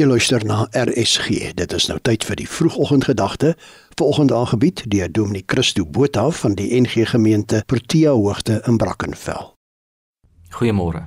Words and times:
Jy 0.00 0.06
luister 0.08 0.40
na 0.48 0.62
RSG. 0.72 1.50
Dit 1.58 1.74
is 1.76 1.84
nou 1.90 1.98
tyd 2.00 2.22
vir 2.24 2.38
die 2.40 2.46
vroegoggendgedagte. 2.48 3.50
Vanoggend 3.98 4.30
aangebied 4.32 4.80
deur 4.88 5.10
Dominee 5.12 5.44
Christo 5.44 5.84
Botha 5.84 6.22
van 6.32 6.54
die 6.56 6.70
NG 6.72 7.04
Gemeente 7.10 7.60
Protea 7.68 8.14
Hoogte 8.16 8.62
in 8.64 8.78
Brackenfell. 8.80 9.50
Goeiemôre. 10.56 11.02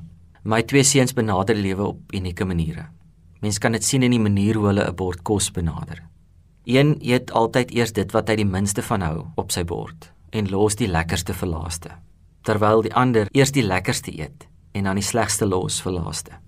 My 0.45 0.61
twee 0.61 0.85
seuns 0.85 1.15
benader 1.17 1.57
lewe 1.57 1.87
op 1.87 2.13
unieke 2.13 2.45
maniere. 2.45 2.85
Mens 3.41 3.57
kan 3.57 3.73
dit 3.73 3.83
sien 3.83 4.05
in 4.05 4.13
die 4.13 4.21
manier 4.21 4.61
hoe 4.61 4.67
hulle 4.69 4.85
'n 4.85 4.95
bord 4.95 5.23
kos 5.23 5.49
benader. 5.51 6.03
Een 6.65 6.97
eet 7.01 7.31
altyd 7.31 7.73
eers 7.73 7.93
dit 7.93 8.11
wat 8.11 8.29
hy 8.29 8.35
die 8.35 8.45
minste 8.45 8.81
van 8.81 9.01
hou 9.01 9.25
op 9.35 9.51
sy 9.51 9.63
bord 9.63 10.11
en 10.29 10.49
los 10.49 10.75
die 10.75 10.87
lekkerste 10.87 11.33
vir 11.33 11.49
laaste, 11.49 11.89
terwyl 12.43 12.81
die 12.81 12.93
ander 12.93 13.27
eers 13.31 13.51
die 13.51 13.65
lekkerste 13.65 14.11
eet 14.11 14.47
en 14.73 14.83
dan 14.83 14.95
die 14.95 15.09
slegste 15.09 15.45
los 15.45 15.81
vir 15.81 15.91
laaste. 15.91 16.42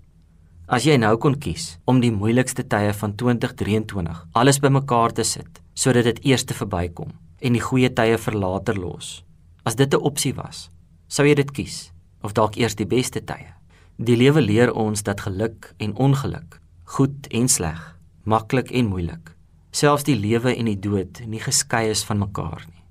As 0.66 0.82
jy 0.82 0.96
nou 0.98 1.12
kon 1.22 1.36
kies 1.38 1.76
om 1.86 2.00
die 2.02 2.10
moeilikste 2.10 2.64
tye 2.66 2.90
van 2.98 3.12
2023 3.14 4.22
alles 4.34 4.56
bymekaar 4.58 5.12
te 5.14 5.22
sit 5.22 5.60
sodat 5.78 6.08
dit 6.08 6.18
eers 6.26 6.42
te 6.42 6.56
verbykom 6.58 7.12
en 7.46 7.54
die 7.54 7.62
goeie 7.62 7.92
tye 7.94 8.16
vir 8.18 8.34
later 8.34 8.74
los. 8.74 9.22
As 9.62 9.78
dit 9.78 9.94
'n 9.94 10.02
opsie 10.02 10.34
was, 10.34 10.70
sou 11.06 11.22
jy 11.22 11.34
dit 11.34 11.52
kies 11.52 11.92
of 12.20 12.34
dalk 12.34 12.58
eers 12.58 12.74
die 12.74 12.86
beste 12.86 13.20
tye. 13.20 13.54
Die 13.96 14.16
lewe 14.16 14.40
leer 14.40 14.74
ons 14.74 15.02
dat 15.02 15.20
geluk 15.20 15.72
en 15.78 15.94
ongeluk, 15.94 16.60
goed 16.84 17.26
en 17.30 17.48
sleg, 17.48 17.96
maklik 18.24 18.72
en 18.72 18.86
moeilik, 18.86 19.36
selfs 19.70 20.04
die 20.04 20.18
lewe 20.18 20.50
en 20.56 20.64
die 20.64 20.80
dood 20.80 21.22
nie 21.26 21.40
geskei 21.40 21.90
is 21.90 22.02
van 22.02 22.18
mekaar 22.18 22.66
nie. 22.66 22.82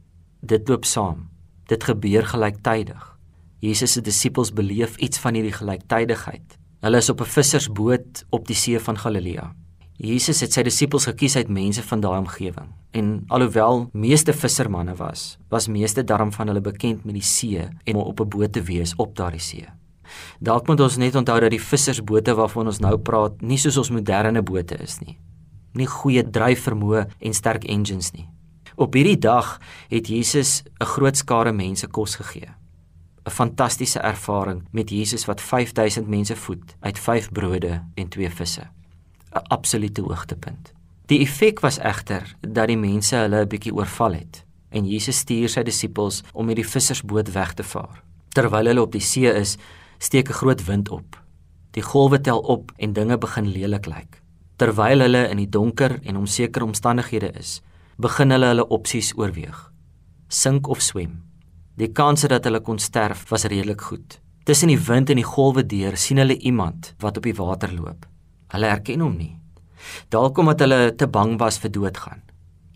Dit 0.41 0.69
loop 0.69 0.85
saam. 0.85 1.27
Dit 1.67 1.83
gebeur 1.83 2.23
gelyktydig. 2.23 3.17
Jesus 3.59 3.91
se 3.91 4.01
disippels 4.01 4.53
beleef 4.53 4.95
iets 4.97 5.19
van 5.19 5.33
hierdie 5.33 5.57
gelyktydigheid 5.59 6.57
Hulle 6.79 6.97
is 6.97 7.09
op 7.09 7.21
'n 7.21 7.25
vissersboot 7.25 8.25
op 8.29 8.47
die 8.47 8.55
see 8.55 8.79
van 8.79 8.97
Galilea. 8.97 9.53
Jesus 9.97 10.41
het 10.43 10.51
sy 10.51 10.63
disippels 10.63 11.05
gekies 11.05 11.35
uit 11.35 11.47
mense 11.47 11.83
van 11.83 12.01
daai 12.03 12.17
omgewing. 12.19 12.67
En 12.91 13.23
alhoewel 13.27 13.89
meeste 13.93 14.33
vissermanne 14.33 14.95
was, 14.95 15.37
was 15.49 15.67
meeste 15.67 16.03
darm 16.03 16.33
van 16.35 16.47
hulle 16.47 16.61
bekend 16.61 17.05
met 17.05 17.13
die 17.13 17.23
see 17.23 17.63
en 17.83 17.95
om 17.95 18.03
op 18.03 18.19
'n 18.19 18.29
boot 18.29 18.51
te 18.51 18.61
wees 18.61 18.93
op 18.95 19.15
daardie 19.15 19.39
see. 19.39 19.67
Dalk 20.39 20.67
moet 20.67 20.79
ons 20.79 20.97
net 20.97 21.15
onthou 21.15 21.39
dat 21.39 21.49
die 21.49 21.61
vissersbote 21.61 22.35
waarvan 22.35 22.67
ons 22.67 22.79
nou 22.79 22.97
praat, 22.97 23.41
nie 23.41 23.57
soos 23.57 23.77
ons 23.77 23.89
moderne 23.89 24.41
bote 24.41 24.77
is 24.83 24.99
nie. 24.99 25.17
Nie 25.73 25.87
goeie 25.87 26.23
dryfvermoë 26.23 27.05
en 27.19 27.33
sterk 27.33 27.63
engines 27.63 28.11
nie. 28.11 28.29
Op 28.75 28.93
hierdie 28.93 29.19
dag 29.19 29.59
het 29.89 30.07
Jesus 30.07 30.63
'n 30.81 30.85
groot 30.85 31.17
skare 31.17 31.51
mense 31.51 31.87
kos 31.87 32.15
gegee. 32.15 32.49
'n 33.25 33.31
fantastiese 33.31 33.99
ervaring 33.99 34.63
met 34.71 34.89
Jesus 34.89 35.25
wat 35.25 35.41
5000 35.41 36.07
mense 36.07 36.35
voed 36.35 36.75
uit 36.79 36.99
5 36.99 37.31
brode 37.31 37.83
en 37.93 38.07
2 38.07 38.29
visse. 38.29 38.61
'n 38.61 39.47
Absolute 39.47 40.01
hoogtepunt. 40.01 40.73
Die 41.05 41.19
effek 41.19 41.59
was 41.59 41.79
egter 41.79 42.35
dat 42.41 42.67
die 42.67 42.77
mense 42.77 43.15
hulle 43.15 43.41
'n 43.41 43.47
bietjie 43.47 43.73
oorval 43.73 44.13
het 44.13 44.45
en 44.69 44.85
Jesus 44.85 45.17
stuur 45.17 45.49
sy 45.49 45.63
disippels 45.63 46.21
om 46.33 46.45
met 46.45 46.55
die 46.55 46.67
vissersboot 46.67 47.31
weg 47.31 47.53
te 47.53 47.63
vaar. 47.63 48.03
Terwyl 48.35 48.65
hulle 48.65 48.81
op 48.81 48.91
die 48.91 49.01
see 49.01 49.31
is, 49.31 49.57
steek 49.97 50.29
'n 50.29 50.33
groot 50.33 50.65
wind 50.65 50.89
op. 50.89 51.23
Die 51.71 51.83
golwe 51.83 52.21
tel 52.21 52.39
op 52.39 52.71
en 52.77 52.93
dinge 52.93 53.17
begin 53.17 53.47
lelik 53.47 53.85
lyk. 53.85 54.21
Terwyl 54.55 54.99
hulle 54.99 55.29
in 55.29 55.37
die 55.37 55.49
donker 55.49 55.99
en 56.03 56.17
onsekere 56.17 56.65
omstandighede 56.65 57.31
is, 57.31 57.61
begin 57.97 58.31
hulle 58.31 58.45
hulle 58.45 58.67
opsies 58.67 59.13
oorweeg. 59.17 59.71
Sink 60.27 60.67
of 60.67 60.81
swem. 60.81 61.23
Die 61.75 61.91
kanse 61.91 62.27
dat 62.31 62.45
hulle 62.47 62.61
kon 62.63 62.79
sterf 62.79 63.25
was 63.29 63.43
redelik 63.51 63.81
goed. 63.81 64.19
Tussen 64.47 64.71
die 64.71 64.79
wind 64.79 65.09
en 65.09 65.19
die 65.19 65.27
golwe 65.27 65.65
deur 65.65 65.97
sien 65.99 66.21
hulle 66.21 66.37
iemand 66.37 66.93
wat 67.03 67.17
op 67.17 67.25
die 67.27 67.35
water 67.35 67.73
loop. 67.73 68.05
Hulle 68.53 68.69
herken 68.69 69.03
hom 69.03 69.17
nie. 69.17 69.33
Dalk 70.13 70.37
omdat 70.39 70.63
hulle 70.63 70.95
te 70.95 71.07
bang 71.07 71.35
was 71.41 71.59
vir 71.59 71.73
doodgaan, 71.75 72.21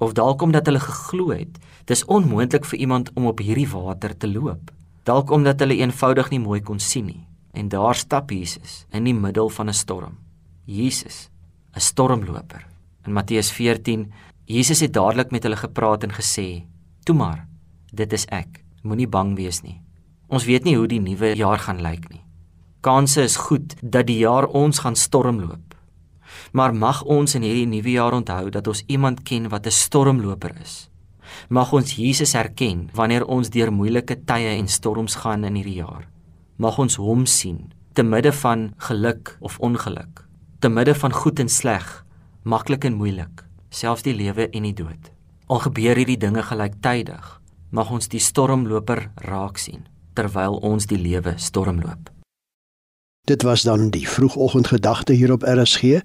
of 0.04 0.14
dalk 0.18 0.44
omdat 0.46 0.68
hulle 0.68 0.82
geglo 0.84 1.32
het 1.32 1.58
dis 1.90 2.04
onmoontlik 2.06 2.68
vir 2.70 2.84
iemand 2.86 3.10
om 3.16 3.26
op 3.32 3.40
hierdie 3.42 3.70
water 3.72 4.14
te 4.18 4.28
loop. 4.30 4.70
Dalk 5.08 5.32
omdat 5.32 5.64
hulle 5.64 5.80
eenvoudig 5.80 6.30
nie 6.30 6.44
mooi 6.44 6.60
kon 6.62 6.80
sien 6.80 7.08
nie. 7.10 7.26
En 7.58 7.70
daar 7.70 7.96
stap 7.98 8.30
Jesus 8.30 8.84
in 8.94 9.08
die 9.08 9.16
middel 9.16 9.50
van 9.50 9.70
'n 9.70 9.74
storm. 9.74 10.18
Jesus, 10.66 11.30
'n 11.76 11.80
stormloper. 11.80 12.68
In 13.06 13.14
Matteus 13.14 13.52
14, 13.52 14.12
Jesus 14.46 14.80
het 14.80 14.94
dadelik 14.94 15.32
met 15.32 15.44
hulle 15.44 15.56
gepraat 15.56 16.04
en 16.04 16.12
gesê: 16.12 16.66
"Toe 17.04 17.16
maar, 17.16 17.48
dit 17.94 18.14
is 18.14 18.26
ek." 18.26 18.69
Moenie 18.82 19.08
bang 19.08 19.36
wees 19.36 19.62
nie. 19.62 19.82
Ons 20.30 20.46
weet 20.46 20.64
nie 20.64 20.76
hoe 20.78 20.88
die 20.88 21.02
nuwe 21.02 21.34
jaar 21.36 21.60
gaan 21.60 21.82
lyk 21.82 22.10
nie. 22.10 22.22
Kanse 22.82 23.26
is 23.28 23.36
goed 23.36 23.76
dat 23.82 24.08
die 24.08 24.22
jaar 24.22 24.48
ons 24.56 24.80
gaan 24.80 24.96
stormloop. 24.96 25.76
Maar 26.54 26.76
mag 26.76 27.02
ons 27.04 27.36
in 27.36 27.44
hierdie 27.44 27.68
nuwe 27.68 27.92
jaar 27.98 28.16
onthou 28.16 28.50
dat 28.50 28.68
ons 28.68 28.84
iemand 28.88 29.24
ken 29.24 29.50
wat 29.50 29.66
'n 29.66 29.72
stormloper 29.72 30.56
is. 30.62 30.90
Mag 31.50 31.74
ons 31.74 31.96
Jesus 31.96 32.34
herken 32.34 32.90
wanneer 32.94 33.26
ons 33.26 33.50
deur 33.50 33.72
moeilike 33.74 34.24
tye 34.26 34.56
en 34.58 34.68
storms 34.68 35.16
gaan 35.16 35.44
in 35.44 35.56
hierdie 35.56 35.82
jaar. 35.82 36.08
Mag 36.58 36.78
ons 36.78 36.96
hom 36.96 37.26
sien 37.26 37.74
te 37.94 38.04
midde 38.04 38.32
van 38.32 38.74
geluk 38.78 39.38
of 39.40 39.60
ongeluk, 39.60 40.26
te 40.60 40.70
midde 40.70 40.96
van 40.96 41.12
goed 41.12 41.40
en 41.40 41.50
sleg, 41.50 42.06
maklik 42.44 42.86
en 42.86 42.94
moeilik, 42.94 43.44
selfs 43.70 44.06
die 44.06 44.14
lewe 44.14 44.50
en 44.50 44.64
die 44.64 44.74
dood. 44.74 45.12
Al 45.48 45.60
gebeur 45.60 45.96
hierdie 46.00 46.18
dinge 46.18 46.44
gelyktydig, 46.44 47.42
mag 47.70 47.92
ons 47.92 48.08
die 48.08 48.22
stormloper 48.24 49.12
raak 49.30 49.58
sien 49.58 49.86
terwyl 50.18 50.58
ons 50.66 50.90
die 50.90 51.00
lewe 51.00 51.36
stormloop. 51.38 52.10
Dit 53.30 53.46
was 53.46 53.62
dan 53.64 53.90
die 53.94 54.08
vroegoggendgedagte 54.10 55.14
hier 55.14 55.32
op 55.32 55.46
RSG, 55.48 56.02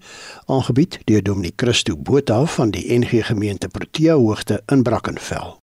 aangebied 0.46 1.00
deur 1.08 1.22
Dominee 1.22 1.52
Christo 1.56 1.96
Botha 1.96 2.44
van 2.44 2.70
die 2.70 2.84
NG 2.98 3.26
Gemeente 3.26 3.68
Protea 3.68 4.14
Hoogte 4.14 4.62
in 4.66 4.82
Brackenfell. 4.82 5.63